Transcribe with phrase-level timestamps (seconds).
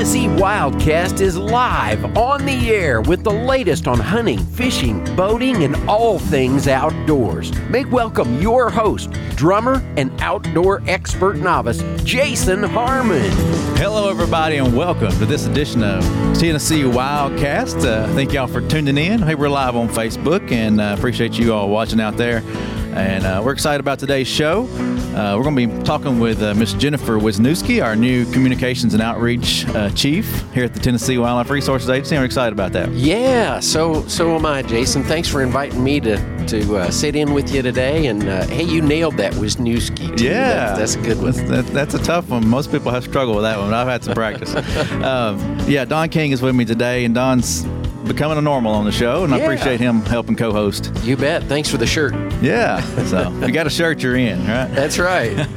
[0.00, 5.76] Tennessee Wildcast is live on the air with the latest on hunting, fishing, boating, and
[5.86, 7.52] all things outdoors.
[7.68, 13.30] Make welcome your host, drummer and outdoor expert novice, Jason Harmon.
[13.76, 16.02] Hello, everybody, and welcome to this edition of
[16.34, 17.84] Tennessee Wildcast.
[17.84, 19.20] Uh, thank y'all for tuning in.
[19.20, 22.42] Hey, we're live on Facebook, and uh, appreciate you all watching out there.
[22.94, 24.66] And uh, we're excited about today's show.
[25.14, 29.02] Uh, we're going to be talking with uh, Miss Jennifer Wisniewski, our new communications and
[29.02, 32.16] outreach uh, chief here at the Tennessee Wildlife Resources Agency.
[32.16, 32.90] I'm excited about that.
[32.92, 35.02] Yeah, so so am I, Jason.
[35.02, 38.06] Thanks for inviting me to to uh, sit in with you today.
[38.06, 40.16] And uh, hey, you nailed that Wisniewski.
[40.16, 40.24] Too.
[40.24, 41.32] Yeah, that's, that's, a good one.
[41.32, 42.46] That's, that, that's, a tough one.
[42.46, 43.74] Most people have struggled with that one.
[43.74, 44.54] I've had some practice.
[45.02, 47.64] um, yeah, Don King is with me today, and Don's
[48.12, 49.38] becoming a normal on the show, and yeah.
[49.38, 50.92] I appreciate him helping co-host.
[51.02, 51.44] You bet.
[51.44, 52.14] Thanks for the shirt.
[52.42, 52.84] Yeah.
[53.10, 54.68] So you got a shirt, you're in, right?
[54.68, 55.36] That's right.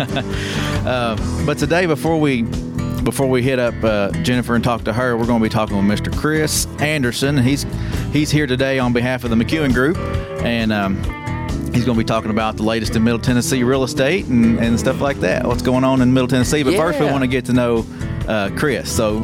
[0.88, 2.44] uh, but today, before we
[3.04, 5.76] before we hit up uh, Jennifer and talk to her, we're going to be talking
[5.76, 6.16] with Mr.
[6.18, 7.38] Chris Anderson.
[7.38, 7.66] He's
[8.12, 9.98] he's here today on behalf of the McEwen Group,
[10.44, 10.96] and um,
[11.74, 14.80] he's going to be talking about the latest in Middle Tennessee real estate and, and
[14.80, 15.46] stuff like that.
[15.46, 16.64] What's going on in Middle Tennessee?
[16.64, 16.80] But yeah.
[16.80, 17.86] first, we want to get to know
[18.28, 18.92] uh, Chris.
[18.92, 19.22] So,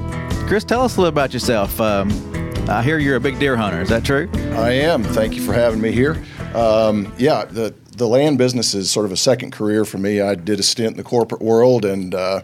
[0.47, 1.81] Chris, tell us a little about yourself.
[1.81, 2.28] Um,
[2.69, 3.81] I hear you're a big deer hunter.
[3.81, 4.29] Is that true?
[4.53, 5.03] I am.
[5.03, 6.23] Thank you for having me here.
[6.53, 10.21] Um, yeah, the the land business is sort of a second career for me.
[10.21, 12.43] I did a stint in the corporate world, and uh,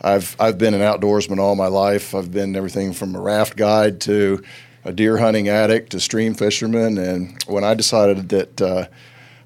[0.00, 2.14] I've I've been an outdoorsman all my life.
[2.14, 4.42] I've been everything from a raft guide to
[4.86, 6.96] a deer hunting addict to stream fisherman.
[6.96, 8.86] And when I decided that uh,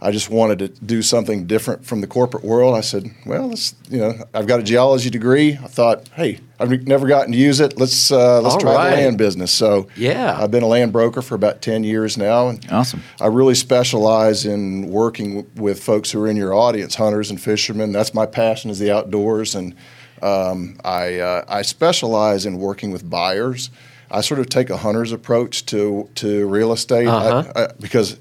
[0.03, 2.75] I just wanted to do something different from the corporate world.
[2.75, 5.53] I said, well, let's, you know, I've got a geology degree.
[5.53, 7.78] I thought, hey, I've never gotten to use it.
[7.78, 8.91] Let's uh, let's All try right.
[8.91, 9.53] the land business.
[9.53, 12.48] So yeah, I've been a land broker for about ten years now.
[12.48, 13.00] And awesome.
[13.20, 17.92] I really specialize in working with folks who are in your audience, hunters and fishermen.
[17.92, 19.72] That's my passion is the outdoors, and
[20.20, 23.70] um, I uh, I specialize in working with buyers.
[24.11, 27.53] I sort of take a hunter's approach to to real estate uh-huh.
[27.55, 28.19] I, I, because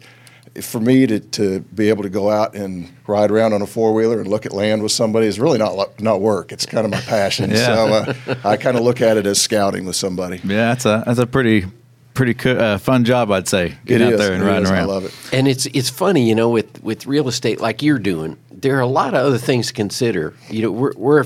[0.60, 3.94] for me to, to be able to go out and ride around on a four
[3.94, 6.52] wheeler and look at land with somebody is really not not work.
[6.52, 7.50] It's kind of my passion.
[7.52, 7.66] yeah.
[7.66, 10.42] So uh, I kind of look at it as scouting with somebody.
[10.44, 11.66] Yeah, that's a that's a pretty
[12.14, 13.78] pretty co- uh, fun job, I'd say.
[13.86, 14.72] Getting out there and riding is.
[14.72, 14.84] around.
[14.84, 15.14] I love it.
[15.32, 18.38] And it's it's funny, you know, with with real estate like you're doing.
[18.52, 20.34] There are a lot of other things to consider.
[20.50, 21.26] You know, we're we're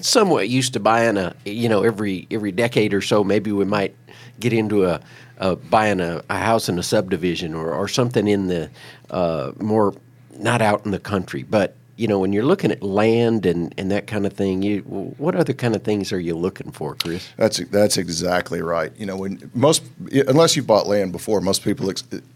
[0.00, 3.24] somewhat used to buying a you know every every decade or so.
[3.24, 3.96] Maybe we might
[4.38, 5.00] get into a
[5.38, 8.70] uh, buying a, a, house in a subdivision or, or something in the
[9.10, 9.94] uh, more
[10.38, 11.42] not out in the country.
[11.42, 14.80] But you know, when you're looking at land and, and that kind of thing, you
[14.82, 17.26] what other kind of things are you looking for, Chris?
[17.36, 18.92] That's that's exactly right.
[18.96, 21.90] You know, when most unless you've bought land before, most people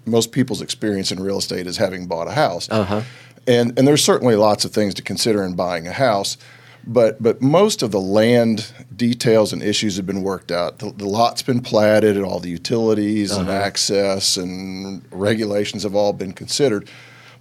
[0.07, 2.69] most people's experience in real estate is having bought a house.
[2.71, 3.03] Uh-huh.
[3.47, 6.39] And and there's certainly lots of things to consider in buying a house.
[6.87, 10.79] But but most of the land details and issues have been worked out.
[10.79, 13.41] The, the lot's been platted, and all the utilities uh-huh.
[13.43, 16.89] and access and regulations have all been considered.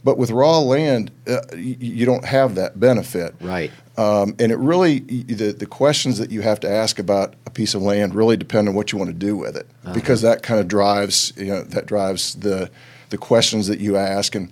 [0.04, 3.36] But with raw land, uh, you, you, don't have that benefit.
[3.42, 3.70] Right.
[3.98, 7.74] Um, and it really the the questions that you have to ask about a piece
[7.74, 9.94] of land really depend on what you want to do with it, uh-huh.
[9.94, 12.72] because that kind of drives you know that drives the
[13.10, 14.52] the questions that you ask and.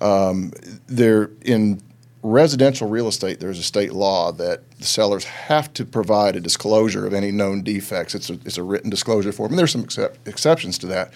[0.00, 0.52] Um,
[0.88, 1.80] there in
[2.24, 7.06] residential real estate, there's a state law that the sellers have to provide a disclosure
[7.06, 8.14] of any known defects.
[8.14, 9.52] It's a, it's a written disclosure form.
[9.52, 11.12] And there's some except, exceptions to that.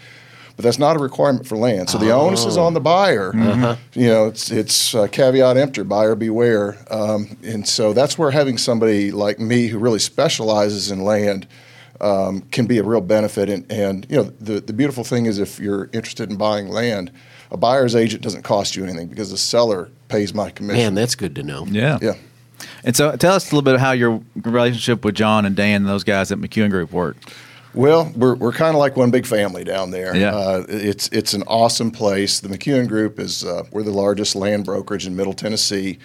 [0.55, 1.89] But that's not a requirement for land.
[1.89, 2.21] So the oh.
[2.21, 3.33] onus is on the buyer.
[3.33, 3.99] Mm-hmm.
[3.99, 6.77] You know, it's it's uh, caveat emptor, buyer beware.
[6.91, 11.47] Um, and so that's where having somebody like me who really specializes in land
[12.01, 13.49] um, can be a real benefit.
[13.49, 17.13] And, and you know, the, the beautiful thing is if you're interested in buying land,
[17.50, 20.82] a buyer's agent doesn't cost you anything because the seller pays my commission.
[20.82, 21.66] Man, that's good to know.
[21.66, 21.98] Yeah.
[22.00, 22.14] Yeah.
[22.84, 25.82] And so tell us a little bit of how your relationship with John and Dan
[25.82, 27.32] and those guys at McEwen Group worked.
[27.75, 30.16] Well, we're, we're kind of like one big family down there.
[30.16, 30.34] Yeah.
[30.34, 32.41] Uh, it's it's an awesome place.
[32.41, 35.98] The McEwen Group is uh, we're the largest land brokerage in Middle Tennessee.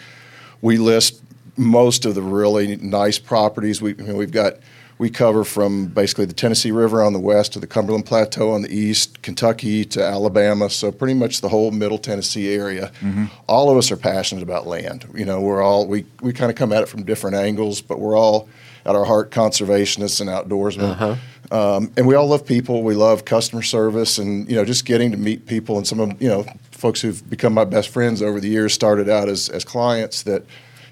[0.61, 1.21] We list
[1.57, 3.81] most of the really nice properties.
[3.81, 4.57] We I mean, we've got
[5.03, 8.61] we cover from basically the Tennessee River on the west to the Cumberland Plateau on
[8.61, 10.70] the east, Kentucky to Alabama.
[10.70, 12.90] So pretty much the whole Middle Tennessee area.
[13.02, 13.26] Mm-hmm.
[13.46, 15.05] All of us are passionate about land.
[15.14, 18.00] You know, we're all we we kind of come at it from different angles, but
[18.00, 18.47] we're all
[18.85, 20.91] at our heart conservationists and outdoorsmen.
[20.91, 21.16] Uh-huh.
[21.52, 22.82] Um, and we all love people.
[22.82, 25.76] We love customer service, and you know, just getting to meet people.
[25.76, 29.09] And some of you know, folks who've become my best friends over the years started
[29.09, 30.46] out as as clients that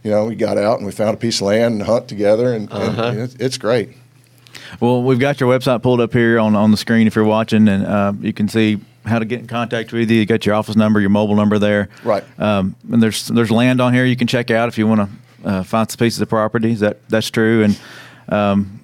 [0.04, 2.54] you know, we got out and we found a piece of land and hunt together,
[2.54, 3.04] and, uh-huh.
[3.04, 3.90] and it's, it's, great.
[4.80, 7.68] Well, we've got your website pulled up here on, on the screen if you're watching,
[7.68, 10.20] and uh, you can see how to get in contact with you.
[10.20, 11.90] You got your office number, your mobile number there.
[12.04, 12.24] Right.
[12.40, 15.50] Um, and there's there's land on here you can check out if you want to
[15.50, 16.74] uh, find some pieces of property.
[16.76, 17.64] That that's true.
[17.64, 17.80] And
[18.30, 18.82] um,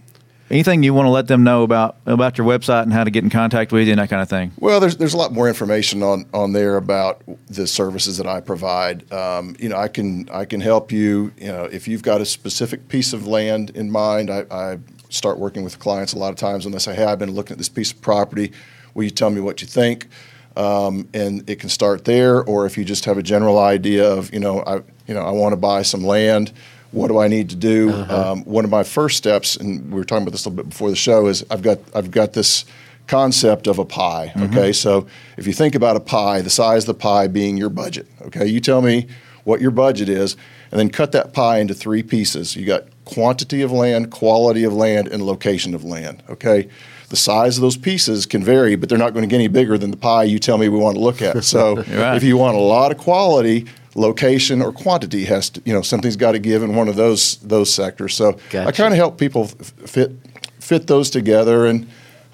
[0.50, 3.24] anything you want to let them know about about your website and how to get
[3.24, 4.52] in contact with you and that kind of thing?
[4.60, 8.42] Well, there's there's a lot more information on on there about the services that I
[8.42, 9.12] provide.
[9.12, 11.32] Um, you know, I can I can help you.
[11.38, 14.80] You know, if you've got a specific piece of land in mind, I, I
[15.10, 17.54] start working with clients a lot of times when they say, "Hey, I've been looking
[17.54, 18.52] at this piece of property.
[18.94, 20.08] Will you tell me what you think?"
[20.56, 24.34] Um, and it can start there, or if you just have a general idea of,
[24.34, 24.76] you know, I
[25.08, 26.52] you know I want to buy some land
[26.92, 27.92] what do I need to do?
[27.92, 28.32] Uh-huh.
[28.32, 30.70] Um, one of my first steps, and we were talking about this a little bit
[30.70, 32.66] before the show, is I've got I've got this
[33.08, 34.34] concept of a pie.
[34.38, 35.08] Okay, so
[35.38, 38.08] if you think about a pie, the size of the pie being your budget.
[38.24, 39.08] Okay, you tell me
[39.44, 40.36] what your budget is,
[40.72, 42.56] and then cut that pie into three pieces.
[42.56, 46.22] You got quantity of land, quality of land, and location of land.
[46.30, 46.70] Okay.
[47.10, 49.78] The size of those pieces can vary, but they're not going to get any bigger
[49.78, 51.44] than the pie you tell me we want to look at.
[51.44, 52.18] So, right.
[52.18, 53.66] if you want a lot of quality,
[53.96, 57.38] location or quantity has to, you know, something's got to give in one of those
[57.38, 58.14] those sectors.
[58.14, 58.38] So
[58.68, 60.12] I kind of help people fit
[60.60, 61.90] fit those together, and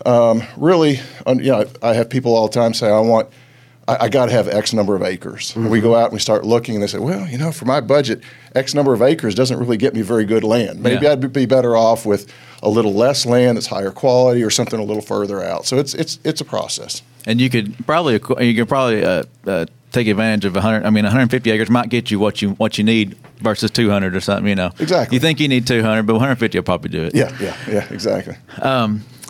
[0.06, 3.30] um, really, you know, I have people all the time say, I want.
[3.88, 5.56] I, I got to have X number of acres.
[5.56, 7.66] And we go out and we start looking, and they say, "Well, you know, for
[7.66, 8.22] my budget,
[8.56, 10.82] X number of acres doesn't really get me very good land.
[10.82, 11.12] Maybe Yeah.
[11.14, 12.32] I'd be better off with
[12.62, 15.94] a little less land that's higher quality, or something a little further out." So it's
[15.94, 17.02] it's it's a process.
[17.26, 18.14] And you could probably
[18.46, 20.86] you could probably uh, uh, take advantage of 100.
[20.86, 24.22] I mean, 150 acres might get you what you what you need versus 200 or
[24.22, 24.48] something.
[24.48, 25.16] You know, Exactly.
[25.16, 27.16] You think you need 200, but 150 will probably do it.
[27.16, 28.36] Yeah, yeah, yeah, exactly.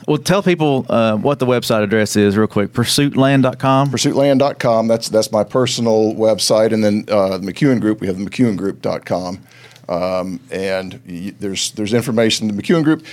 [0.07, 2.73] Well, tell people uh, what the website address is real quick.
[2.73, 3.89] Pursuitland.com.
[3.91, 4.87] pursuitland.com.
[4.87, 8.01] That's that's my personal website, and then uh, the McEwen Group.
[8.01, 9.39] We have the McEwenGroup.com,
[9.89, 12.47] um, and y- there's there's information.
[12.53, 13.05] The McEwen Group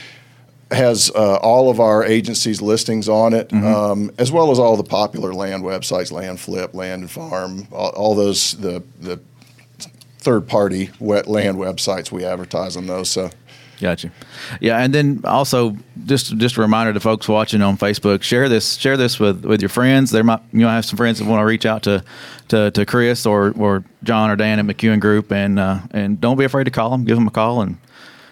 [0.73, 4.85] has uh, all of our agencies listings on it, um, as well as all the
[4.85, 9.21] popular land websites, Land Flip, Land and Farm, all, all those the the
[10.19, 12.11] third party wet land websites.
[12.13, 13.11] We advertise on those.
[13.11, 13.31] So.
[13.81, 14.11] Gotcha.
[14.61, 18.75] Yeah, and then also just just a reminder to folks watching on Facebook: share this
[18.77, 20.11] share this with, with your friends.
[20.11, 22.05] There might you know have some friends that want to reach out to,
[22.49, 26.37] to, to Chris or, or John or Dan at McEwen Group, and uh, and don't
[26.37, 27.05] be afraid to call them.
[27.05, 27.79] Give them a call, and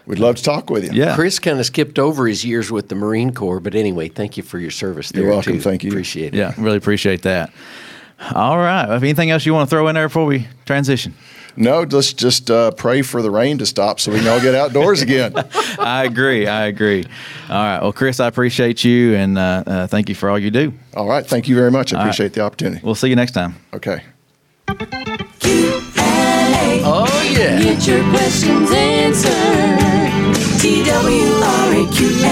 [0.06, 0.90] We'd love to talk with you.
[0.92, 4.38] yeah, Chris kind of skipped over his years with the Marine Corps, but anyway, thank
[4.38, 5.22] you for your service there.
[5.24, 5.54] You're welcome.
[5.54, 5.60] too.
[5.60, 5.90] Thank you.
[5.90, 6.38] Appreciate it.
[6.38, 7.52] yeah, really appreciate that.
[8.34, 8.84] All right.
[8.96, 11.14] If anything else you want to throw in there before we transition?
[11.58, 14.54] No, let's just uh, pray for the rain to stop so we can all get
[14.54, 15.32] outdoors again.
[15.78, 16.46] I agree.
[16.46, 17.04] I agree.
[17.48, 17.82] All right.
[17.82, 20.72] Well, Chris, I appreciate you, and uh, uh, thank you for all you do.
[20.94, 21.26] All right.
[21.26, 21.92] Thank you very much.
[21.92, 22.04] I right.
[22.04, 22.80] appreciate the opportunity.
[22.84, 23.56] We'll see you next time.
[23.74, 24.04] Okay.
[25.40, 26.80] Q&A.
[26.84, 27.60] Oh yeah.
[27.60, 29.32] Get your questions answered.
[30.60, 32.28] TWRA Q&A.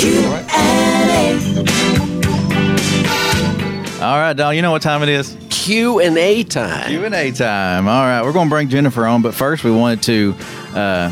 [0.00, 0.36] Q&A.
[4.02, 4.56] All right, Don.
[4.56, 5.36] You know what time it is?
[5.66, 6.86] Q and A time.
[6.86, 7.88] Q and A time.
[7.88, 10.34] All right, we're going to bring Jennifer on, but first we wanted to
[10.76, 11.10] uh,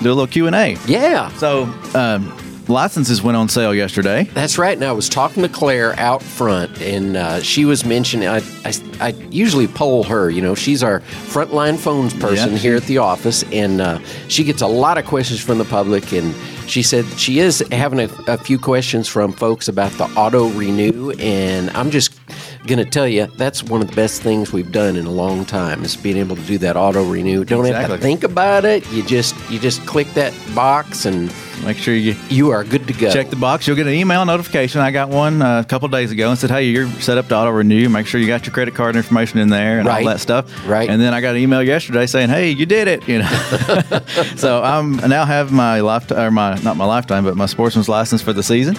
[0.00, 0.76] do a little Q and A.
[0.86, 1.30] Yeah.
[1.30, 1.64] So
[1.96, 2.32] um,
[2.68, 4.22] licenses went on sale yesterday.
[4.34, 4.76] That's right.
[4.76, 8.28] And I was talking to Claire out front, and uh, she was mentioning.
[8.28, 10.30] I, I, I usually poll her.
[10.30, 12.58] You know, she's our frontline phones person Yeah.
[12.58, 13.98] here at the office, and uh,
[14.28, 16.12] she gets a lot of questions from the public.
[16.12, 16.32] And
[16.68, 21.10] she said she is having a, a few questions from folks about the auto renew,
[21.18, 22.21] and I'm just
[22.66, 25.44] going to tell you that's one of the best things we've done in a long
[25.44, 27.44] time is being able to do that auto renew.
[27.44, 28.90] Don't have to think about it.
[28.92, 31.32] You just you just click that box, and
[31.64, 33.12] Make sure you you are good to go.
[33.12, 33.68] check the box.
[33.68, 34.80] You'll get an email notification.
[34.80, 37.36] I got one uh, a couple days ago and said, "Hey, you're set up to
[37.36, 37.88] auto renew.
[37.88, 40.04] Make sure you got your credit card information in there and Right.
[40.04, 40.90] all that stuff." Right.
[40.90, 43.28] And then I got an email yesterday saying, "Hey, you did it." You know.
[44.36, 47.88] so I'm I now have my lifetime or my not my lifetime, but my sportsman's
[47.88, 48.76] license for the season.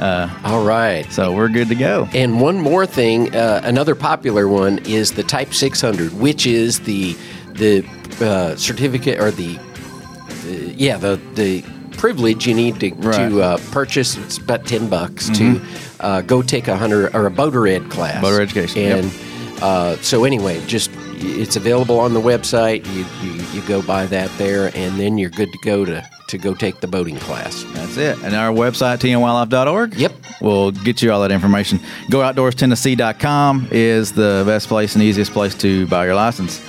[0.00, 1.10] All right.
[1.12, 2.08] So we're good to go.
[2.14, 7.16] And one more thing, uh, another popular one is the Type 600, which is the
[7.54, 7.86] the
[8.20, 9.58] uh, certificate or the,
[10.44, 11.62] the yeah the the
[11.96, 13.28] privilege you need to Right.
[13.30, 14.16] to uh, purchase.
[14.18, 15.60] It's about ten bucks to
[16.00, 18.20] uh, go take a hunter or a boater ed class.
[18.22, 19.04] Boater education, yep.
[19.04, 22.86] And uh, so anyway, just it's available on the website.
[22.86, 26.38] You, you you go buy that there, and then you're good to go to to
[26.38, 27.64] go take the boating class.
[27.72, 28.18] That's it.
[28.22, 29.94] And our website, tnwildlife.org.
[29.94, 30.12] Yep.
[30.40, 31.78] We'll get you all that information.
[32.10, 36.60] GoOutdoorsTennessee.com is the best place and easiest place to buy your license.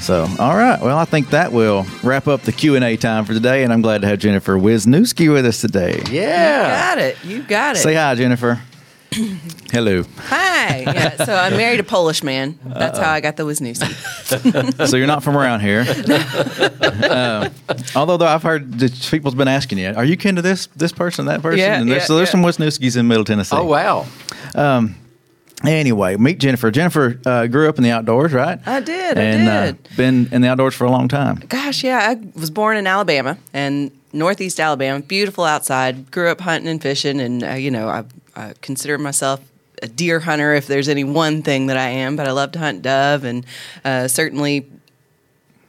[0.00, 0.80] So, all right.
[0.80, 4.02] Well, I think that will wrap up the Q&A time for today, and I'm glad
[4.02, 6.02] to have Jennifer Wisniewski with us today.
[6.10, 6.94] Yeah.
[6.94, 7.24] Got it.
[7.24, 7.80] You got it.
[7.80, 8.60] Say hi, Jennifer.
[9.70, 10.04] Hello.
[10.18, 10.80] Hi.
[10.80, 11.24] Yeah.
[11.24, 12.58] So I married a Polish man.
[12.64, 14.86] That's how I got the Wisniewski.
[14.88, 15.84] so you're not from around here.
[17.04, 17.50] Um,
[17.94, 20.92] although though I've heard that people's been asking you, are you kin to this this
[20.92, 21.58] person, that person?
[21.58, 22.32] Yeah, and there's, yeah, so there's yeah.
[22.32, 23.56] some Wisniewskis in Middle Tennessee.
[23.56, 24.06] Oh wow.
[25.64, 26.70] Anyway, meet Jennifer.
[26.70, 28.58] Jennifer uh, grew up in the outdoors, right?
[28.66, 29.88] I did, I And Uh, did.
[29.96, 31.36] been in the outdoors for a long time.
[31.48, 36.10] Gosh, yeah, I was born in Alabama and Northeast Alabama, beautiful outside.
[36.10, 38.04] Grew up hunting and fishing, and uh, you know, I,
[38.36, 39.40] I consider myself
[39.82, 42.16] a deer hunter if there's any one thing that I am.
[42.16, 43.44] But I love to hunt dove and
[43.84, 44.66] uh, certainly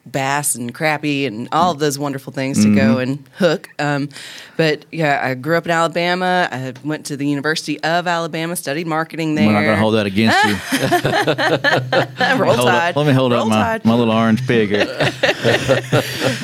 [0.09, 2.75] bass and crappie and all of those wonderful things to Mm-hmm.
[2.77, 3.69] go and hook.
[3.79, 4.09] Um,
[4.55, 6.47] but yeah, I grew up in Alabama.
[6.51, 9.47] I went to the University of Alabama, studied marketing there.
[9.47, 10.53] We're not going to hold that against you.
[12.43, 12.89] Roll Hold Tide.
[12.91, 14.71] up, let me hold Roll up my, my little orange pig.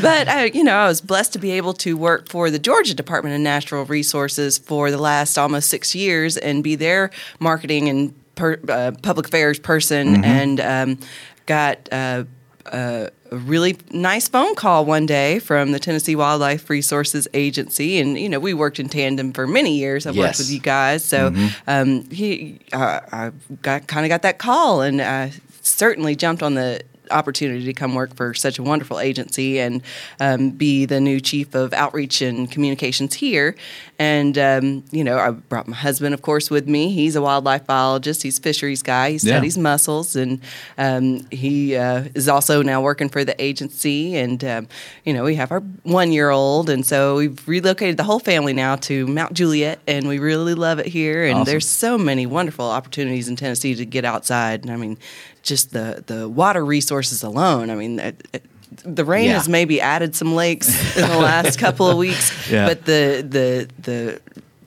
[0.02, 2.94] But I, you know, I was blessed to be able to work for the Georgia
[2.96, 8.14] Department of Natural Resources for the last almost six years and be their marketing and
[8.36, 11.00] per, uh, public affairs person, and um,
[11.46, 11.88] got.
[11.92, 12.24] Uh,
[12.68, 18.20] uh, a really nice phone call one day from the Tennessee Wildlife Resources Agency, and
[18.20, 20.06] you know we worked in tandem for many years.
[20.06, 21.34] I've worked with you guys, so
[21.68, 26.56] um, he, uh, I got kind of got that call, and I certainly jumped on
[26.56, 29.82] the opportunity to come work for such a wonderful agency and
[30.20, 33.56] um, be the new chief of outreach and communications here.
[34.00, 36.92] And um, you know, I brought my husband, of course, with me.
[36.92, 38.24] He's a wildlife biologist.
[38.24, 39.10] He's a fisheries guy.
[39.12, 39.36] He Yeah.
[39.36, 40.40] studies mussels, and
[40.78, 44.16] um, he uh, is also now working for the agency.
[44.18, 44.68] And um,
[45.06, 49.06] you know, we have our one-year-old, and so we've relocated the whole family now to
[49.08, 51.26] Mount Juliet, and we really love it here.
[51.26, 51.46] And Awesome.
[51.46, 54.62] there's so many wonderful opportunities in Tennessee to get outside.
[54.64, 54.98] And I mean,
[55.44, 57.70] just the the water resources alone.
[57.70, 58.00] I mean.
[58.00, 58.44] It, it,
[58.86, 59.34] the rain Yeah.
[59.34, 62.66] has maybe added some lakes in the last couple of weeks, Yeah.
[62.68, 64.22] but the the the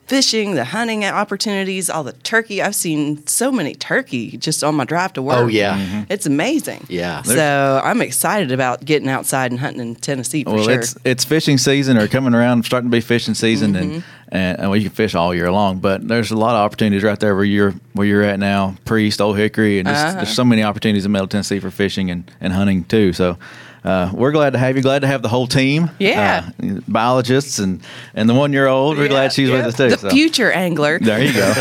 [0.07, 2.61] fishing, the hunting opportunities, all the turkey.
[2.61, 5.37] I've seen so many turkey just on my drive to work.
[5.37, 6.05] Oh, yeah.
[6.09, 6.85] it's amazing.
[6.89, 7.21] Yeah.
[7.23, 10.79] So I'm excited about getting outside and hunting in Tennessee for well, sure.
[10.79, 13.99] it's it's fishing season or coming around, starting to be fishing season, and, Mm-hmm.
[14.29, 15.79] and and well, you can fish all year long.
[15.79, 19.21] But there's a lot of opportunities right there where you're where you're at now, Priest,
[19.21, 20.15] Old Hickory, and just, Uh-huh.
[20.17, 23.13] there's so many opportunities in Middle Tennessee for fishing and, and hunting too.
[23.13, 23.37] So.
[23.85, 24.81] Uh, we're glad to have you.
[24.81, 25.91] Glad to have the whole team.
[25.99, 26.49] Yeah.
[26.63, 27.81] uh, biologists and
[28.15, 28.97] and the one year old.
[28.97, 29.89] We're Yeah, glad she's with us too.
[29.89, 30.09] The so.
[30.09, 30.97] future angler.
[30.99, 31.53] There you go.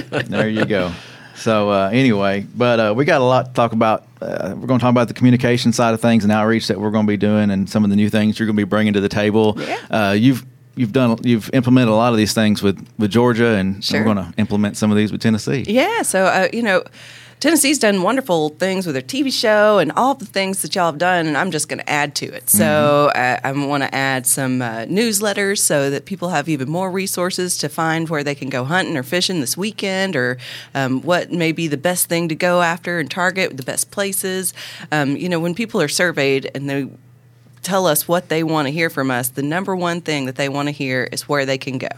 [0.26, 0.92] there you go.
[1.34, 4.06] So uh, anyway, but uh, we got a lot to talk about.
[4.22, 6.90] Uh, we're going to talk about the communication side of things and outreach that we're
[6.90, 8.94] going to be doing, and some of the new things you're going to be bringing
[8.94, 9.54] to the table.
[9.58, 9.76] Yeah.
[9.90, 13.84] Uh, you've you've done you've implemented a lot of these things with with Georgia, and
[13.84, 14.00] Sure.
[14.00, 15.64] we're going to implement some of these with Tennessee.
[15.68, 16.82] Yeah, so uh, you know,
[17.38, 20.98] Tennessee's done wonderful things with their TV show and all the things that y'all have
[20.98, 22.48] done, and I'm just going to add to it.
[22.48, 26.90] So I, I want to add some uh, newsletters so that people have even more
[26.90, 30.38] resources to find where they can go hunting or fishing this weekend, or
[30.74, 34.54] um, what may be the best thing to go after and target the best places.
[34.90, 36.88] Um, you know, when people are surveyed and they
[37.66, 40.48] tell us what they want to hear from us, the number one thing that they
[40.48, 41.88] want to hear is where they can go.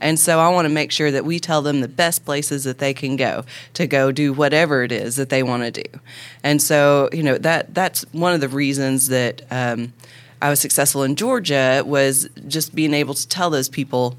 [0.00, 2.78] And so I want to make sure that we tell them the best places that
[2.78, 5.98] they can go to go do whatever it is that they want to do.
[6.42, 9.92] And so, you know, that that's one of the reasons that um,
[10.40, 14.16] I was successful in Georgia was just being able to tell those people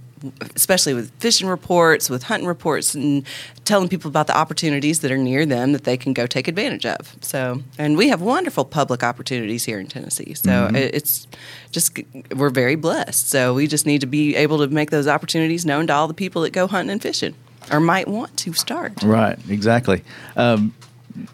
[0.56, 3.25] especially with fishing reports, with hunting reports, and
[3.66, 6.86] telling people about the opportunities that are near them that they can go take advantage
[6.86, 7.16] of.
[7.22, 10.34] So, and we have wonderful public opportunities here in Tennessee.
[10.34, 11.28] So it- it's
[11.72, 11.98] just
[12.36, 13.30] we're very blessed.
[13.30, 16.13] So we just need to be able to make those opportunities known to all the
[16.13, 17.34] people that go hunting and fishing
[17.72, 19.01] or might want to start.
[19.04, 20.04] Right, exactly.
[20.36, 20.74] Um,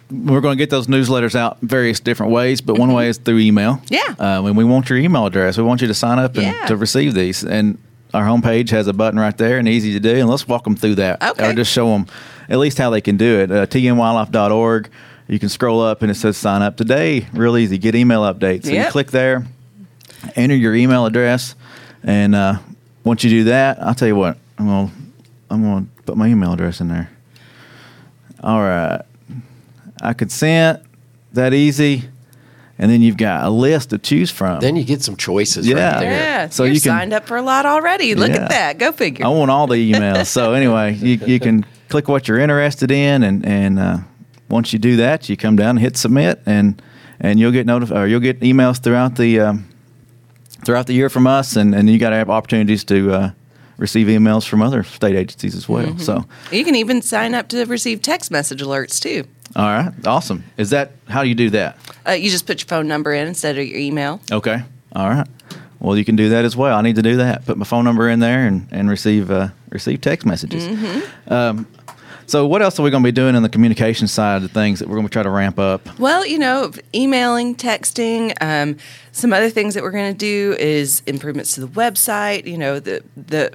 [0.10, 3.38] we're going to get those newsletters out various different ways, but one way is through
[3.40, 3.80] email.
[3.90, 4.16] Yeah.
[4.20, 5.56] Uh, and we want your email address.
[5.58, 6.66] We want you to sign up and Yeah.
[6.66, 7.44] to receive these.
[7.44, 7.78] And
[8.14, 10.16] our homepage has a button right there and easy to do.
[10.16, 11.22] And let's walk them through that.
[11.22, 11.50] Okay.
[11.50, 12.08] Or just show them
[12.50, 13.52] at least how they can do it.
[13.52, 14.90] Uh, tnwildlife.org.
[15.28, 17.28] You can scroll up and it says sign up today.
[17.34, 17.78] Real easy.
[17.78, 18.66] Get email updates.
[18.66, 19.46] So you click there,
[20.36, 21.56] enter your email address,
[22.04, 22.60] and uh,
[23.04, 24.38] once you do that, I'll tell you what.
[24.58, 24.92] I'm gonna
[25.50, 27.10] I'm gonna put my email address in there.
[28.42, 29.02] All right.
[30.02, 30.82] I consent.
[31.34, 32.06] That easy.
[32.80, 34.60] And then you've got a list to choose from.
[34.60, 35.76] Then you get some choices Yeah.
[35.94, 36.12] right there.
[36.12, 38.14] Yeah, So you're you can- signed up for a lot already.
[38.14, 38.44] Look Yeah.
[38.44, 38.78] at that.
[38.78, 39.26] Go figure.
[39.26, 40.28] I want all the emails.
[40.28, 43.98] so anyway, you, you can click what you're interested in, and and uh,
[44.50, 46.80] once you do that, you come down and hit submit, and
[47.20, 49.66] and you'll get notified, or you'll get emails throughout the um,
[50.64, 53.32] throughout the year from us, and and you got to have opportunities to uh,
[53.78, 55.98] receive emails from other state agencies as well.
[56.00, 59.26] So, You can even sign up to receive text message alerts too.
[59.56, 60.44] all right, awesome.
[60.58, 61.78] Is that how do you do that?
[62.08, 64.20] Uh, you just put your phone number in instead of your email.
[64.32, 64.64] Okay.
[64.96, 65.28] All right.
[65.80, 66.76] Well, you can do that as well.
[66.76, 67.46] I need to do that.
[67.46, 70.68] Put my phone number in there and, and receive uh, receive text messages.
[71.28, 71.68] Um,
[72.26, 74.80] so, what else are we going to be doing in the communication side of things
[74.80, 75.98] that we're going to try to ramp up?
[76.00, 78.34] Well, you know, emailing, texting.
[78.42, 78.78] Um,
[79.14, 82.46] some other things that we're going to do is improvements to the website.
[82.46, 83.54] You know, the the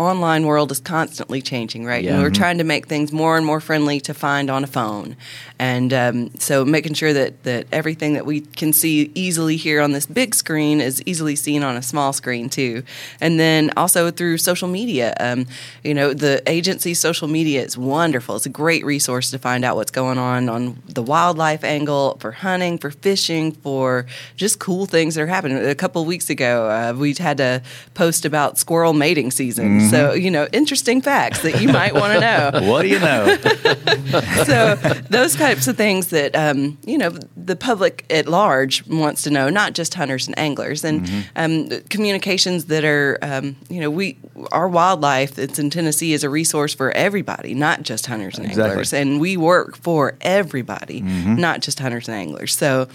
[0.00, 2.02] online world is constantly changing, right?
[2.02, 2.14] Yeah.
[2.14, 5.16] And we're trying to make things more and more friendly to find on a phone,
[5.58, 9.92] and um, so making sure that that everything that we can see easily here on
[9.92, 12.82] this big screen is easily seen on a small screen too,
[13.20, 15.14] and then also through social media.
[15.20, 15.46] Um,
[15.84, 18.36] you know, the agency's social media is wonderful.
[18.36, 22.32] It's a great resource to find out what's going on on the wildlife angle for
[22.32, 25.58] hunting, for fishing, for just cool things that are happening.
[25.58, 27.62] A couple of weeks ago, uh, we had to
[27.94, 29.89] post about squirrel mating season.
[29.90, 32.50] So, you know, interesting facts that you might want to know.
[32.70, 33.36] What do you know?
[34.44, 34.74] so
[35.08, 39.48] those types of things that um, you know the public at large wants to know,
[39.48, 44.16] not just hunters and anglers, and um, communications that are um, you know we
[44.52, 48.70] our wildlife that's in Tennessee is a resource for everybody, not just hunters and Exactly.
[48.70, 52.54] anglers, and we work for everybody, not just hunters and anglers.
[52.56, 52.88] So.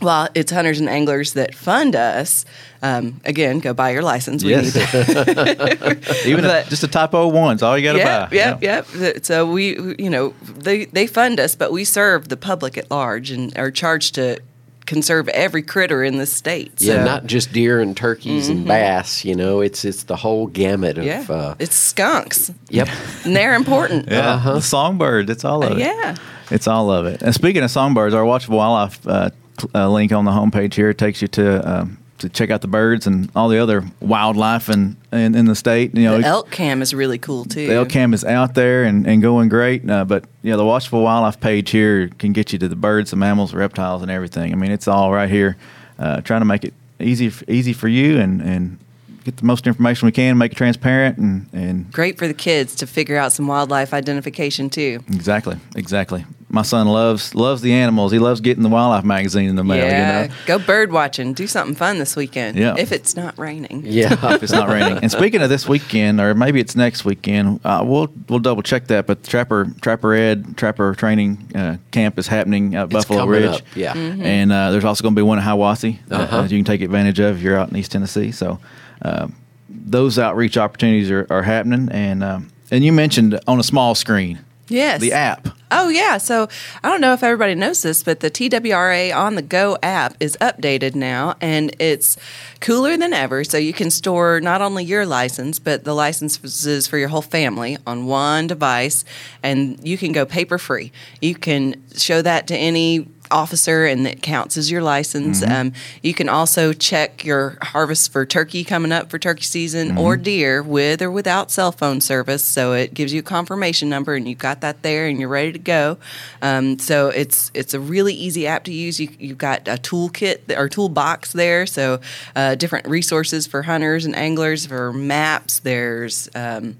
[0.00, 2.44] While it's hunters and anglers that fund us,
[2.82, 4.44] um, again, go buy your license.
[4.44, 4.74] We Yes.
[4.74, 8.36] need Even a, But- just a typo one's all you got to Yep, buy.
[8.36, 8.86] yep, yep.
[8.92, 12.76] Th- So we, we- you know, they they fund us, but we serve the public
[12.78, 14.38] at large and are charged to
[14.86, 16.72] conserve every critter in the state.
[16.80, 19.24] Yeah, not just deer and turkeys and bass.
[19.24, 21.04] You know, it's it's the whole gamut of.
[21.04, 21.24] yeah.
[21.28, 22.88] Uh, it's skunks, yep.
[23.24, 24.08] and they're important.
[24.10, 25.28] Yeah, the songbird.
[25.28, 25.78] It's all of it.
[25.78, 26.14] Yeah.
[26.50, 27.20] It's all of it.
[27.20, 29.32] And speaking of songbirds, our watchable wildlife uh, cl-
[29.74, 33.06] uh, link on the homepage here takes you to um, to check out the birds
[33.06, 35.94] and all the other wildlife in, in, in the state.
[35.94, 37.68] You know, The elk cam is really cool too.
[37.68, 39.88] the elk cam is out there and, and going great.
[39.88, 43.16] Uh, but yeah, the watchable wildlife page here can get you to the birds, the
[43.16, 44.52] mammals, the reptiles, and everything.
[44.52, 45.56] I mean, it's all right here.
[45.98, 48.78] Uh, trying to make it easy easy for you and and
[49.24, 52.74] get the most information we can, make it transparent, and and Great for the kids
[52.76, 55.00] to figure out some wildlife identification too.
[55.08, 56.24] exactly exactly.
[56.50, 58.10] My son loves loves the animals.
[58.10, 59.84] He loves getting the wildlife magazine in the mail.
[59.84, 60.34] yeah, You know.
[60.46, 61.34] go bird watching.
[61.34, 62.56] Do something fun this weekend.
[62.56, 62.74] Yeah.
[62.78, 63.82] if it's not raining.
[63.84, 64.14] Yeah.
[64.34, 64.98] if it's not raining.
[65.02, 68.86] And speaking of this weekend, or maybe it's next weekend, uh, we'll we'll double check
[68.86, 69.06] that.
[69.06, 73.50] But Trapper Trapper Ed Trapper Training uh, Camp is happening at It's Buffalo Ridge.
[73.50, 73.92] up, yeah.
[73.92, 74.22] Mhm.
[74.22, 76.36] and uh, there's also going to be one at Hiwassee Uh-huh.
[76.38, 78.30] uh, you can take advantage of if you're out in East Tennessee.
[78.32, 78.58] So
[79.02, 79.28] uh,
[79.68, 81.90] those outreach opportunities are, are happening.
[81.92, 85.48] And um, and you mentioned on a small screen Yes, the app.
[85.70, 86.48] Oh yeah, so
[86.82, 90.36] I don't know if everybody knows this, but the TWRA on the Go app is
[90.40, 92.16] updated now, and it's
[92.60, 93.44] cooler than ever.
[93.44, 97.76] So you can store not only your license, but the licenses for your whole family
[97.86, 99.04] on one device,
[99.42, 100.90] and you can go paper free.
[101.20, 105.42] You can show that to any officer, and it counts as your license.
[105.42, 110.16] Um, you can also check your harvest for turkey coming up for turkey season or
[110.16, 112.44] deer with or without cell phone service.
[112.44, 115.52] So it gives you a confirmation number, and you've got that there, and you're ready
[115.52, 115.98] to go.
[116.42, 119.00] Um, so it's it's a really easy app to use.
[119.00, 122.00] You, you've got a toolkit or toolbox there, so
[122.36, 125.60] uh, different resources for hunters and anglers, for maps.
[125.60, 126.76] There's um,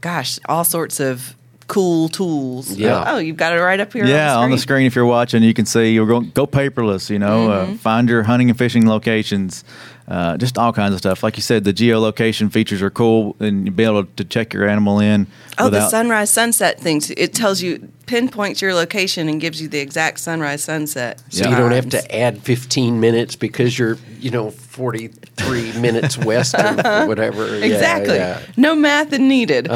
[0.00, 1.36] gosh, all sorts of
[1.68, 2.72] cool tools.
[2.76, 3.04] Yeah.
[3.06, 4.04] Oh, you've got it right up here.
[4.06, 7.08] Yeah, on on the screen if you're watching, you can see you're going go paperless.
[7.10, 7.72] You know, Mm-hmm.
[7.74, 9.64] uh, find your hunting and fishing locations,
[10.08, 11.22] uh, just all kinds of stuff.
[11.22, 14.66] Like you said, the geolocation features are cool, and you'll be able to check your
[14.68, 15.26] animal in.
[15.58, 17.10] Oh, the sunrise sunset things.
[17.10, 21.22] It tells you pinpoints your location and gives you the exact sunrise sunset.
[21.28, 26.54] So you don't have to add 15 minutes because you're, you know, 43 minutes west
[26.58, 27.44] or whatever.
[27.56, 28.14] Exactly.
[28.16, 28.40] yeah.
[28.56, 29.68] No math needed.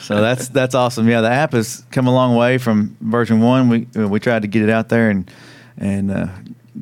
[0.00, 1.08] So that's that's awesome.
[1.08, 3.68] Yeah, the app has come a long way from version one.
[3.68, 5.30] We we tried to get it out there and
[5.78, 6.26] and uh,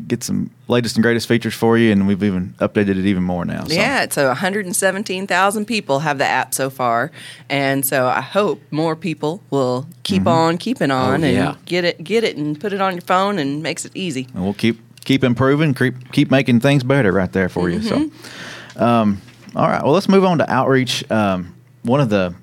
[0.07, 3.45] get some latest and greatest features for you, and we've even updated it even more
[3.45, 3.65] now.
[3.65, 3.75] So.
[3.75, 7.11] Yeah, so 117,000 people have the app so far,
[7.49, 10.29] and so I hope more people will keep Mm-hmm.
[10.29, 11.55] on keeping on Oh, and yeah.
[11.67, 14.27] get it, get it, and put it on your phone, and makes it easy.
[14.35, 17.81] and we'll keep keep improving, keep keep making things better right there for you.
[17.83, 18.11] So,
[18.77, 19.21] um,
[19.55, 21.09] all right, well, let's move on to outreach.
[21.11, 22.35] Um, one of the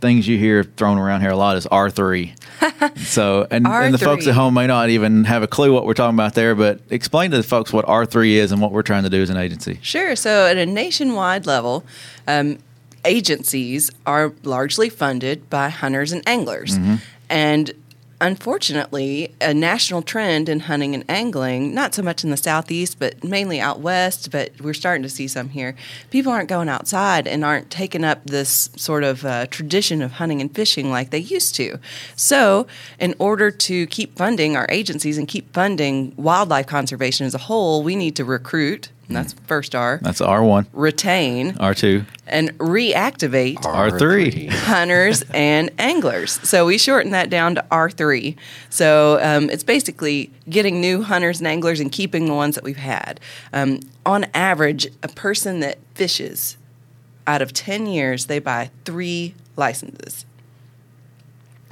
[0.00, 2.34] things you hear thrown around here a lot is R three.
[2.96, 5.94] so, and, and the folks at home may not even have a clue what we're
[5.94, 8.82] talking about there, but explain to the folks what R three is and what we're
[8.82, 9.78] trying to do as an agency.
[9.82, 10.16] Sure.
[10.16, 11.84] So, at a nationwide level,
[12.26, 12.58] um,
[13.04, 16.76] agencies are largely funded by hunters and anglers.
[17.28, 17.72] And
[18.20, 23.24] unfortunately, a national trend in hunting and angling, not so much in the southeast, but
[23.24, 25.74] mainly out west, but we're starting to see some here.
[26.10, 30.40] People aren't going outside and aren't taking up this sort of uh, tradition of hunting
[30.40, 31.78] and fishing like they used to.
[32.14, 32.66] So,
[32.98, 37.82] in order to keep funding our agencies and keep funding wildlife conservation as a whole,
[37.82, 38.90] we need to recruit.
[39.10, 39.98] And that's first R.
[40.02, 44.46] That's R one, Retain R two, and reactivate R three.
[44.46, 46.38] hunters and anglers.
[46.48, 48.36] So we shorten that down to R3.
[48.68, 52.76] So um, it's basically getting new hunters and anglers and keeping the ones that we've
[52.76, 53.18] had.
[53.52, 56.56] Um, on average, a person that fishes
[57.26, 60.24] out of 10 years, they buy three licenses.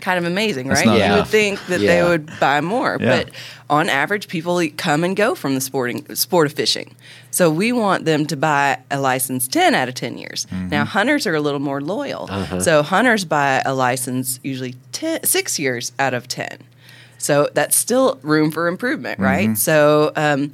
[0.01, 0.85] Kind of amazing, right?
[0.87, 1.19] You enough.
[1.19, 1.89] would think that Yeah.
[2.05, 3.09] they would buy more, Yeah.
[3.25, 3.31] but
[3.69, 6.95] on average, people come and go from the sporting sport of fishing.
[7.31, 10.47] So we want them to buy a license 10 out of 10 years.
[10.53, 10.69] Mm-hmm.
[10.71, 12.29] Now, hunters are a little more loyal.
[12.31, 12.61] Uh-huh.
[12.61, 16.59] So hunters buy a license usually 10, six years out of 10.
[17.19, 19.47] So that's still room for improvement, right?
[19.49, 19.55] Mm-hmm.
[19.57, 20.53] So um,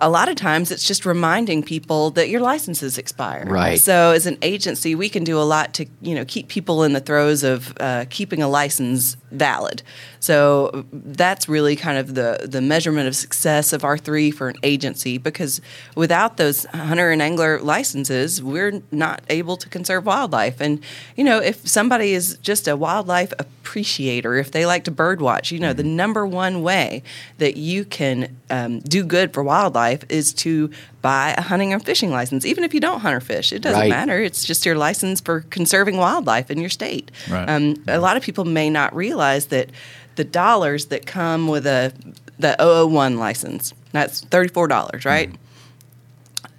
[0.00, 3.44] a lot of times it's just reminding people that your licenses expire.
[3.46, 3.80] Right.
[3.80, 6.92] So as an agency, we can do a lot to you know keep people in
[6.92, 9.82] the throes of uh, keeping a license valid.
[10.20, 14.56] So that's really kind of the the measurement of success of our three for an
[14.62, 15.60] agency because
[15.94, 20.60] without those hunter and angler licenses, we're not able to conserve wildlife.
[20.60, 20.80] And
[21.16, 25.52] you know, if somebody is just a wildlife appreciator, if they like to bird watch,
[25.52, 27.02] you know, the number one way
[27.38, 30.70] that you can um, do good for wildlife is to
[31.02, 33.52] buy a hunting or fishing license, even if you don't hunt or fish.
[33.52, 33.90] It doesn't Right.
[33.90, 34.18] matter.
[34.20, 37.10] It's just your license for conserving wildlife in your state.
[37.30, 37.48] Right.
[37.48, 39.70] Um, a lot of people may not realize that
[40.16, 41.92] the dollars that come with a
[42.40, 45.30] the 001 license, that's $34, right?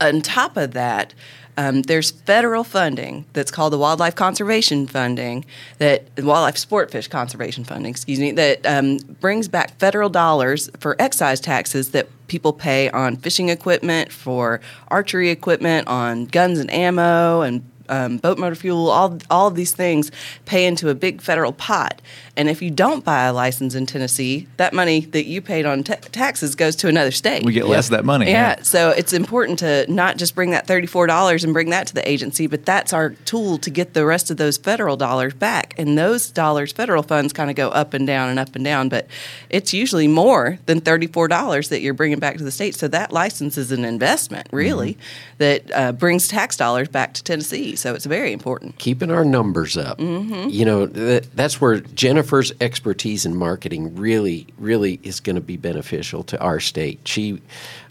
[0.02, 1.14] On top of that,
[1.60, 5.44] um, there's federal funding that's called the Wildlife Conservation Funding,
[5.78, 10.96] that Wildlife Sport Fish Conservation Funding, excuse me, that um, brings back federal dollars for
[11.00, 17.42] excise taxes that people pay on fishing equipment, for archery equipment, on guns and ammo,
[17.42, 18.90] and um, boat motor fuel.
[18.90, 20.12] All all of these things
[20.46, 22.02] pay into a big federal pot.
[22.38, 25.84] And if you don't buy a license in Tennessee, that money that you paid on
[25.84, 27.44] ta taxes goes to another state.
[27.44, 28.28] We get less of that money.
[28.28, 31.94] Yeah, so it's important to not just bring that thirty-four dollars and bring that to
[31.94, 35.74] the agency, but that's our tool to get the rest of those federal dollars back.
[35.78, 38.88] And those dollars, federal funds, kind of go up and down and up and down,
[38.88, 39.08] but
[39.50, 42.76] it's usually more than thirty-four dollars that you're bringing back to the state.
[42.76, 44.98] So that license is an investment, really,
[45.40, 47.76] that uh, brings tax dollars back to Tennessee.
[47.80, 48.78] So it's very important.
[48.78, 50.00] keeping our numbers up.
[50.00, 55.58] You know, th- that's where Jennifer's expertise in marketing really, really is going to be
[55.58, 57.00] beneficial to our state.
[57.06, 57.42] She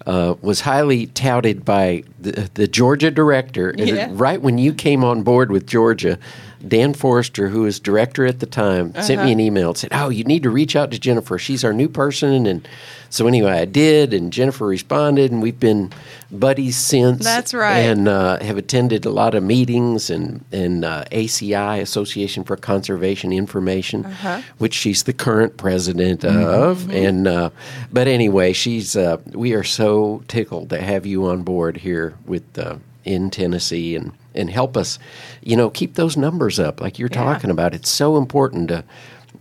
[0.07, 3.70] uh, was highly touted by the, the Georgia director.
[3.70, 4.09] And Yeah.
[4.12, 6.18] Right when you came on board with Georgia,
[6.66, 10.09] Dan Forster, who was director at the time, sent me an email and said, "Oh,
[10.09, 11.38] you need to reach out to Jennifer.
[11.38, 12.66] She's our new person." And
[13.11, 15.92] so anyway, I did, and Jennifer responded, and we've been
[16.31, 17.25] buddies since.
[17.25, 17.79] That's right.
[17.79, 23.33] And uh, have attended a lot of meetings and and uh, ACI Association for Conservation
[23.33, 24.42] Information, Uh-huh.
[24.59, 26.90] which she's the current president of.
[26.90, 27.51] And uh,
[27.92, 32.59] but anyway, she's uh, we are so tickled to have you on board here with
[32.59, 34.99] uh, in Tennessee and and help us,
[35.42, 37.25] you know, keep those numbers up like you're Yeah.
[37.25, 37.75] talking about.
[37.75, 38.85] It's so important to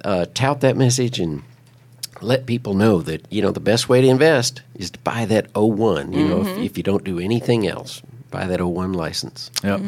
[0.05, 1.43] uh, tout that message and
[2.21, 5.47] let people know that you know the best way to invest is to buy that
[5.55, 8.01] 01 you know if, if you don't do anything else
[8.31, 9.79] buy that 01 license Yep.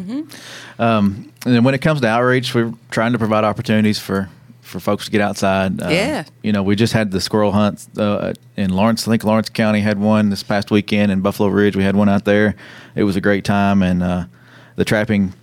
[0.79, 4.29] Um, and then when it comes to outreach, we're trying to provide opportunities for,
[4.61, 5.81] for folks to get outside.
[5.81, 6.23] Uh, Yeah.
[6.43, 9.07] You know, we just had the squirrel hunt uh, in Lawrence.
[9.07, 11.11] I think Lawrence County had one this past weekend.
[11.11, 12.55] In Buffalo Ridge, we had one out there.
[12.95, 14.25] It was a great time, and uh,
[14.75, 15.33] the trapping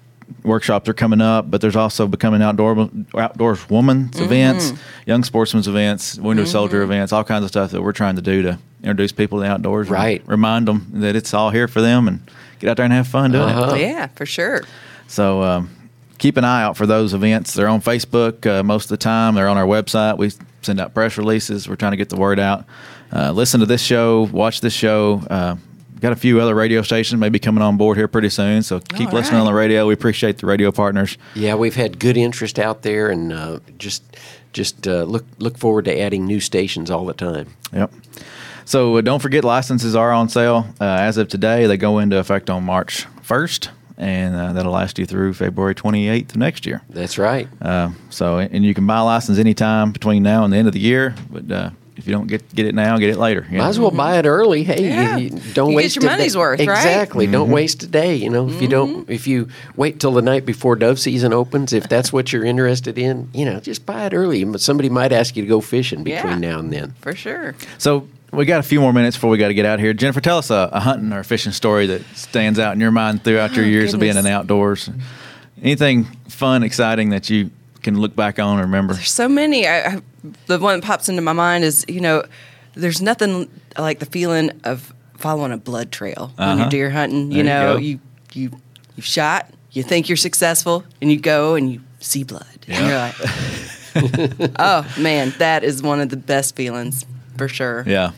[0.42, 1.50] workshops are coming up.
[1.50, 4.72] But there's also becoming outdoor outdoors women's events,
[5.06, 8.42] young sportsmen's events, window soldier events, all kinds of stuff that we're trying to do
[8.42, 9.88] to introduce people to the outdoors.
[9.88, 10.22] Right.
[10.26, 12.20] Remind them that it's all here for them and
[12.58, 13.54] get out there and have fun doing it.
[13.54, 13.74] Uh-huh.
[13.74, 14.62] Yeah, for sure.
[15.08, 15.70] So um,
[16.18, 17.54] keep an eye out for those events.
[17.54, 19.34] They're on Facebook uh, most of the time.
[19.34, 20.18] They're on our website.
[20.18, 20.30] We
[20.62, 21.68] send out press releases.
[21.68, 22.64] We're trying to get the word out.
[23.12, 24.22] Uh, listen to this show.
[24.32, 25.22] Watch this show.
[25.30, 25.56] Uh,
[26.00, 28.62] got a few other radio stations maybe coming on board here pretty soon.
[28.62, 29.86] So keep All listening on the radio.
[29.86, 31.16] We appreciate the radio partners.
[31.34, 34.02] yeah we've had good interest out there and uh, just
[34.52, 37.92] just uh, look look forward to adding new stations all the time Yep.
[38.64, 41.66] So uh, don't forget, licenses are on sale uh, as of today.
[41.66, 46.30] They go into effect on March 1st, and uh, that'll last you through February 28th
[46.30, 46.82] of next year.
[46.90, 50.56] that's right Uh, so, and you can buy a license anytime between now and the
[50.56, 51.14] end of the year.
[51.30, 53.46] But uh, if you don't get get it now, get it later.
[53.50, 53.70] you might know?
[53.70, 55.16] as well buy it early hey Yeah.
[55.16, 56.38] you, don't You get waste your money's day.
[56.38, 56.68] worth, right?
[56.68, 57.52] exactly don't Mm-hmm.
[57.54, 60.76] waste a day you know if you don't if you wait till the night before
[60.76, 64.44] dove season opens if that's what you're interested in you know just buy it early
[64.58, 66.50] somebody might ask you to go fishing between Yeah.
[66.52, 67.54] now and then For sure.
[67.78, 69.94] So we got a few more minutes before we got to get out of here.
[69.94, 73.22] Jennifer, tell us a, a hunting or fishing story that stands out in your mind
[73.24, 74.90] throughout your Oh, years of being in the outdoors.
[75.62, 77.50] Anything fun, exciting that you
[77.82, 78.94] can look back on and remember?
[78.94, 79.66] There's so many.
[79.66, 80.00] I, I,
[80.46, 82.22] the one that pops into my mind is, you know,
[82.74, 86.60] there's nothing like the feeling of following a blood trail when Uh-huh.
[86.62, 87.30] you're deer hunting.
[87.32, 87.78] You you know, go.
[87.80, 88.00] you
[88.32, 88.50] you
[88.96, 92.44] you shot, you think you're successful, and you go and you see blood.
[92.68, 97.06] And you're like, oh man, that is one of the best feelings
[97.38, 97.84] for sure.
[97.86, 98.12] Yeah.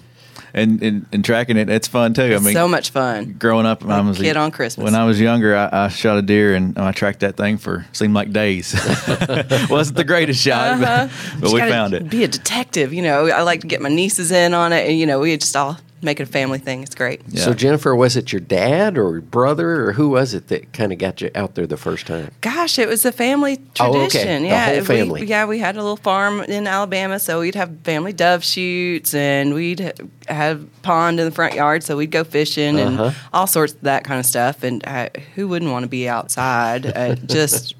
[0.54, 1.68] And, and and tracking it.
[1.68, 2.34] It's fun too.
[2.34, 3.34] I mean, so much fun.
[3.38, 4.84] growing up, I Like was a kid on Christmas.
[4.84, 7.86] When I was younger, I, I shot a deer and I tracked that thing for
[7.92, 8.74] seemed like days.
[9.70, 11.38] Wasn't the greatest shot, but, uh-huh.
[11.40, 12.08] but we found it.
[12.08, 13.28] Be a detective, you know.
[13.28, 15.78] I like to get my nieces in on it, and you know, we just all
[16.02, 16.82] make it a family thing.
[16.82, 17.22] It's great.
[17.28, 17.44] Yeah.
[17.44, 20.98] So Jennifer, was it your dad or brother or who was it that kind of
[20.98, 22.30] got you out there the first time?
[22.40, 23.98] Gosh, it was a family Oh, okay.
[24.08, 24.42] tradition.
[24.42, 25.26] The Yeah, whole we- family.
[25.26, 29.54] yeah, we had a little farm in Alabama, so we'd have family dove shoots, and
[29.54, 29.92] we'd
[30.28, 33.04] have pond in the front yard, so we'd go fishing Uh-huh.
[33.06, 34.62] and all sorts of that kind of stuff.
[34.62, 36.86] And uh, who wouldn't want to be outside?
[36.86, 37.74] Uh, just,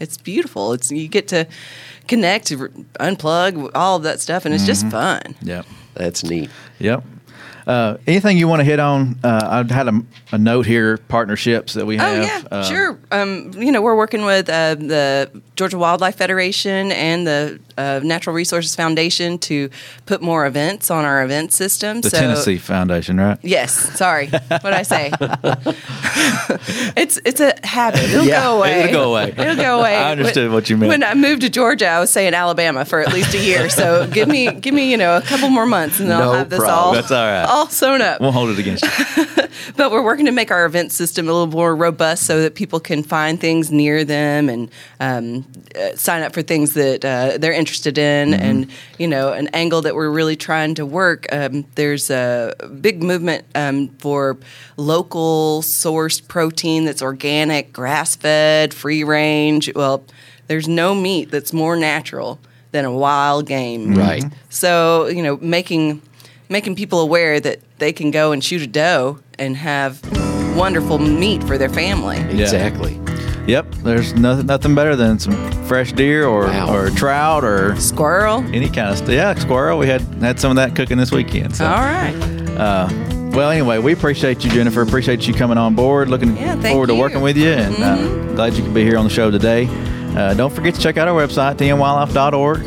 [0.00, 0.72] it's beautiful.
[0.72, 1.46] It's you get to
[2.08, 5.34] connect, unplug, all of that stuff, and it's just fun.
[5.42, 5.66] Yep.
[5.94, 6.50] That's neat.
[6.80, 7.04] Yep.
[7.66, 9.18] Uh, anything you want to hit on?
[9.24, 12.18] Uh, I had a, a note here: partnerships that we have.
[12.18, 12.98] Oh yeah, Uh, sure.
[13.10, 18.34] Um, you know, we're working with uh, the Georgia Wildlife Federation and the uh, Natural
[18.36, 19.70] Resources Foundation to
[20.06, 22.00] put more events on our event system.
[22.00, 23.38] The so, Tennessee Foundation, right?
[23.42, 24.28] Yes, sorry.
[24.28, 25.10] What I say?
[26.96, 28.02] it's it's a habit.
[28.04, 28.80] It'll Yeah, go away.
[28.82, 29.34] it'll go away.
[29.38, 29.96] It'll go away.
[29.96, 30.88] I understood When- what you meant.
[30.88, 33.68] When I moved to Georgia, I was saying Alabama for at least a year.
[33.68, 36.38] So give me give me you know a couple more months, and then No I'll
[36.38, 36.78] have this problem.
[36.78, 37.44] all That's all right.
[37.44, 38.20] all sewn up.
[38.20, 39.44] Won't hold it against you.
[39.76, 42.80] But we're working to make our event system a little more robust so that people
[42.80, 47.52] can find things near them and um, uh, sign up for things that uh, they're
[47.52, 48.34] interested in.
[48.34, 51.26] And, you know, an angle that we're really trying to work.
[51.32, 54.36] Um, there's a big movement um, for
[54.76, 59.72] local sourced protein that's organic, grass fed, free range.
[59.74, 60.04] Well,
[60.46, 62.38] there's no meat that's more natural
[62.72, 63.94] than a wild game.
[63.94, 64.24] Right.
[64.50, 66.02] So, you know, making
[66.48, 70.00] making people aware that they can go and shoot a doe and have
[70.56, 72.18] wonderful meat for their family.
[72.18, 73.00] Exactly.
[73.46, 73.72] Yep.
[73.82, 75.34] There's nothing nothing better than some
[75.66, 76.74] fresh deer or Wow.
[76.74, 78.38] or trout or Squirrel.
[78.54, 79.10] any kind of stuff.
[79.10, 79.78] Yeah, squirrel.
[79.78, 81.56] We had had some of that cooking this weekend.
[81.56, 81.66] So.
[81.66, 82.14] All right.
[82.56, 82.88] Uh,
[83.34, 84.80] well, anyway, we appreciate you, Jennifer.
[84.80, 86.08] Appreciate you coming on board.
[86.08, 88.96] Looking Yeah, thank forward to working with you, and uh, glad you could be here
[88.96, 89.66] on the show today.
[90.16, 92.60] Uh, don't forget to check out our website, tnwildlife.org.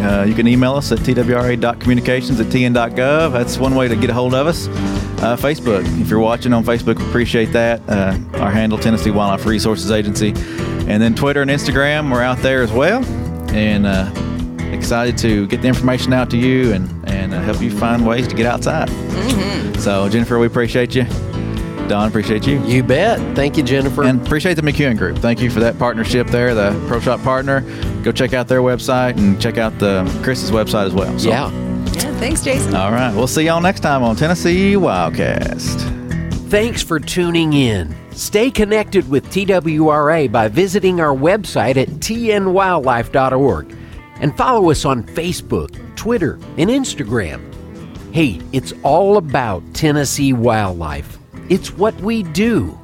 [0.00, 3.32] Uh, you can email us at twra.communications at tn.gov.
[3.32, 4.68] That's one way to get a hold of us.
[4.68, 7.82] Uh, Facebook, if you're watching on Facebook, appreciate that.
[7.88, 10.28] Uh, our handle, Tennessee Wildlife Resources Agency.
[10.88, 13.04] And then Twitter and Instagram, we're out there as well.
[13.50, 14.10] And uh,
[14.72, 18.28] excited to get the information out to you and, and uh, help you find ways
[18.28, 18.88] to get outside.
[19.80, 21.06] So, Jennifer, we appreciate you.
[21.88, 22.62] Don, appreciate you.
[22.64, 23.18] You bet.
[23.34, 24.04] Thank you, Jennifer.
[24.04, 25.18] And appreciate the McEwen Group.
[25.18, 27.60] Thank you for that partnership there, the Pro Shop partner.
[28.02, 31.18] Go check out their website and check out the Chris's website as well.
[31.18, 31.50] So- yeah.
[31.94, 32.74] Yeah, thanks, Jason.
[32.74, 33.14] All right.
[33.14, 35.94] We'll see y'all next time on Tennessee Wildcast.
[36.50, 37.94] Thanks for tuning in.
[38.12, 43.74] Stay connected with TWRA by visiting our website at tnwildlife.org
[44.20, 47.40] and follow us on Facebook, Twitter, and Instagram.
[48.12, 51.17] Hey, it's all about Tennessee wildlife.
[51.48, 52.78] It's what we do.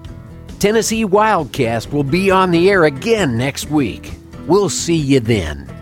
[0.59, 4.12] Tennessee Wildcast will be on the air again next week.
[4.46, 5.73] We'll see you then.